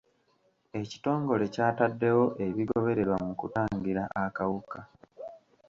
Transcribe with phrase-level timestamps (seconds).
[0.81, 4.79] Ekitongole ky'ataddewo ebigobererwa mu kutangira akawuka.